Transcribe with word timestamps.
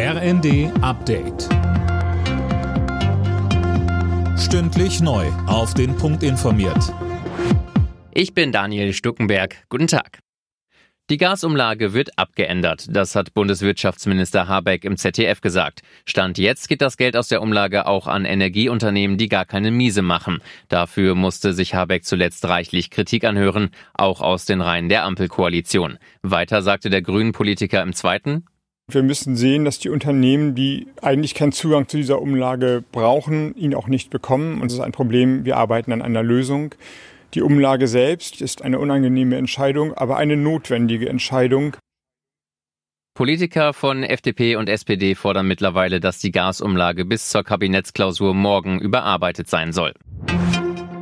RND 0.00 0.70
Update. 0.80 1.48
Stündlich 4.38 5.00
neu. 5.00 5.26
Auf 5.48 5.74
den 5.74 5.96
Punkt 5.96 6.22
informiert. 6.22 6.94
Ich 8.12 8.32
bin 8.32 8.52
Daniel 8.52 8.92
Stuckenberg. 8.92 9.56
Guten 9.68 9.88
Tag. 9.88 10.20
Die 11.10 11.16
Gasumlage 11.16 11.94
wird 11.94 12.16
abgeändert. 12.16 12.86
Das 12.88 13.16
hat 13.16 13.34
Bundeswirtschaftsminister 13.34 14.46
Habeck 14.46 14.84
im 14.84 14.96
ZDF 14.96 15.40
gesagt. 15.40 15.80
Stand 16.04 16.38
jetzt 16.38 16.68
geht 16.68 16.80
das 16.80 16.96
Geld 16.96 17.16
aus 17.16 17.26
der 17.26 17.42
Umlage 17.42 17.88
auch 17.88 18.06
an 18.06 18.24
Energieunternehmen, 18.24 19.18
die 19.18 19.28
gar 19.28 19.46
keine 19.46 19.72
Miese 19.72 20.02
machen. 20.02 20.38
Dafür 20.68 21.16
musste 21.16 21.52
sich 21.52 21.74
Habeck 21.74 22.04
zuletzt 22.04 22.44
reichlich 22.44 22.90
Kritik 22.90 23.24
anhören, 23.24 23.70
auch 23.94 24.20
aus 24.20 24.44
den 24.44 24.60
Reihen 24.60 24.88
der 24.88 25.02
Ampelkoalition. 25.02 25.98
Weiter 26.22 26.62
sagte 26.62 26.88
der 26.88 27.02
Grünen-Politiker 27.02 27.82
im 27.82 27.94
zweiten, 27.94 28.44
wir 28.90 29.02
müssen 29.02 29.36
sehen, 29.36 29.66
dass 29.66 29.78
die 29.78 29.90
Unternehmen, 29.90 30.54
die 30.54 30.86
eigentlich 31.02 31.34
keinen 31.34 31.52
Zugang 31.52 31.88
zu 31.88 31.98
dieser 31.98 32.22
Umlage 32.22 32.82
brauchen, 32.90 33.54
ihn 33.54 33.74
auch 33.74 33.86
nicht 33.86 34.08
bekommen. 34.10 34.54
Und 34.54 34.64
das 34.64 34.74
ist 34.74 34.80
ein 34.80 34.92
Problem. 34.92 35.44
Wir 35.44 35.58
arbeiten 35.58 35.92
an 35.92 36.00
einer 36.00 36.22
Lösung. 36.22 36.74
Die 37.34 37.42
Umlage 37.42 37.86
selbst 37.86 38.40
ist 38.40 38.62
eine 38.62 38.78
unangenehme 38.78 39.36
Entscheidung, 39.36 39.92
aber 39.92 40.16
eine 40.16 40.38
notwendige 40.38 41.10
Entscheidung. 41.10 41.76
Politiker 43.14 43.74
von 43.74 44.04
FDP 44.04 44.56
und 44.56 44.68
SPD 44.68 45.14
fordern 45.14 45.46
mittlerweile, 45.46 46.00
dass 46.00 46.20
die 46.20 46.30
Gasumlage 46.30 47.04
bis 47.04 47.28
zur 47.28 47.44
Kabinettsklausur 47.44 48.32
morgen 48.32 48.80
überarbeitet 48.80 49.50
sein 49.50 49.72
soll. 49.72 49.92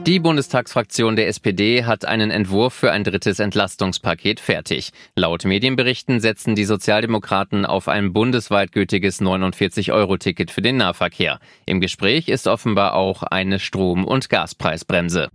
Die 0.06 0.20
Bundestagsfraktion 0.20 1.16
der 1.16 1.26
SPD 1.26 1.82
hat 1.82 2.04
einen 2.04 2.30
Entwurf 2.30 2.72
für 2.72 2.92
ein 2.92 3.02
drittes 3.02 3.40
Entlastungspaket 3.40 4.38
fertig. 4.38 4.92
Laut 5.16 5.44
Medienberichten 5.44 6.20
setzen 6.20 6.54
die 6.54 6.64
Sozialdemokraten 6.64 7.66
auf 7.66 7.88
ein 7.88 8.12
bundesweit 8.12 8.70
gültiges 8.70 9.20
49-Euro-Ticket 9.20 10.52
für 10.52 10.62
den 10.62 10.76
Nahverkehr. 10.76 11.40
Im 11.64 11.80
Gespräch 11.80 12.28
ist 12.28 12.46
offenbar 12.46 12.94
auch 12.94 13.24
eine 13.24 13.58
Strom- 13.58 14.04
und 14.04 14.30
Gaspreisbremse. 14.30 15.28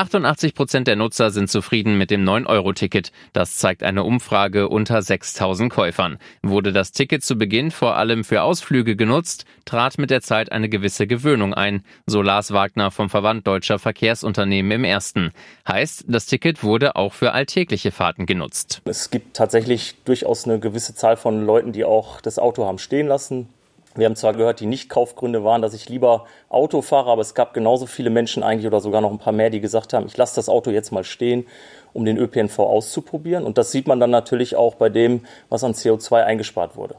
88 0.00 0.54
Prozent 0.54 0.88
der 0.88 0.96
Nutzer 0.96 1.30
sind 1.30 1.50
zufrieden 1.50 1.98
mit 1.98 2.10
dem 2.10 2.24
9-Euro-Ticket. 2.24 3.12
Das 3.34 3.58
zeigt 3.58 3.82
eine 3.82 4.02
Umfrage 4.02 4.70
unter 4.70 5.02
6000 5.02 5.70
Käufern. 5.70 6.16
Wurde 6.42 6.72
das 6.72 6.92
Ticket 6.92 7.22
zu 7.22 7.36
Beginn 7.36 7.70
vor 7.70 7.96
allem 7.96 8.24
für 8.24 8.40
Ausflüge 8.40 8.96
genutzt, 8.96 9.44
trat 9.66 9.98
mit 9.98 10.08
der 10.08 10.22
Zeit 10.22 10.52
eine 10.52 10.70
gewisse 10.70 11.06
Gewöhnung 11.06 11.52
ein, 11.52 11.82
so 12.06 12.22
Lars 12.22 12.50
Wagner 12.52 12.90
vom 12.90 13.10
Verband 13.10 13.46
Deutscher 13.46 13.78
Verkehrsunternehmen 13.78 14.72
im 14.72 14.84
ersten. 14.84 15.32
Heißt, 15.68 16.06
das 16.08 16.24
Ticket 16.24 16.64
wurde 16.64 16.96
auch 16.96 17.12
für 17.12 17.32
alltägliche 17.32 17.90
Fahrten 17.90 18.24
genutzt. 18.24 18.80
Es 18.86 19.10
gibt 19.10 19.36
tatsächlich 19.36 19.96
durchaus 20.06 20.46
eine 20.46 20.60
gewisse 20.60 20.94
Zahl 20.94 21.18
von 21.18 21.44
Leuten, 21.44 21.72
die 21.72 21.84
auch 21.84 22.22
das 22.22 22.38
Auto 22.38 22.64
haben 22.64 22.78
stehen 22.78 23.06
lassen, 23.06 23.50
wir 23.96 24.06
haben 24.06 24.16
zwar 24.16 24.34
gehört, 24.34 24.60
die 24.60 24.66
Nicht-Kaufgründe 24.66 25.42
waren, 25.42 25.62
dass 25.62 25.74
ich 25.74 25.88
lieber 25.88 26.26
Auto 26.48 26.80
fahre, 26.80 27.10
aber 27.10 27.22
es 27.22 27.34
gab 27.34 27.54
genauso 27.54 27.86
viele 27.86 28.10
Menschen 28.10 28.42
eigentlich 28.42 28.66
oder 28.66 28.80
sogar 28.80 29.00
noch 29.00 29.10
ein 29.10 29.18
paar 29.18 29.32
mehr, 29.32 29.50
die 29.50 29.60
gesagt 29.60 29.92
haben, 29.92 30.06
ich 30.06 30.16
lasse 30.16 30.36
das 30.36 30.48
Auto 30.48 30.70
jetzt 30.70 30.92
mal 30.92 31.04
stehen, 31.04 31.46
um 31.92 32.04
den 32.04 32.16
ÖPNV 32.16 32.58
auszuprobieren. 32.60 33.44
Und 33.44 33.58
das 33.58 33.72
sieht 33.72 33.88
man 33.88 33.98
dann 33.98 34.10
natürlich 34.10 34.54
auch 34.54 34.76
bei 34.76 34.88
dem, 34.90 35.22
was 35.48 35.64
an 35.64 35.72
CO2 35.72 36.24
eingespart 36.24 36.76
wurde. 36.76 36.96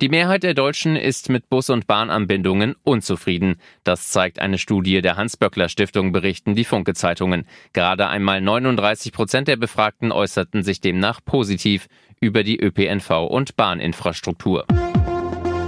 Die 0.00 0.08
Mehrheit 0.08 0.44
der 0.44 0.54
Deutschen 0.54 0.94
ist 0.94 1.28
mit 1.28 1.50
Bus- 1.50 1.70
und 1.70 1.88
Bahnanbindungen 1.88 2.76
unzufrieden. 2.84 3.56
Das 3.82 4.10
zeigt 4.10 4.38
eine 4.38 4.58
Studie 4.58 5.02
der 5.02 5.16
Hans-Böckler-Stiftung, 5.16 6.12
berichten 6.12 6.54
die 6.54 6.62
Funke-Zeitungen. 6.62 7.48
Gerade 7.72 8.06
einmal 8.06 8.40
39 8.40 9.12
Prozent 9.12 9.48
der 9.48 9.56
Befragten 9.56 10.12
äußerten 10.12 10.62
sich 10.62 10.80
demnach 10.80 11.18
positiv 11.24 11.88
über 12.20 12.44
die 12.44 12.60
ÖPNV- 12.60 13.26
und 13.26 13.56
Bahninfrastruktur. 13.56 14.66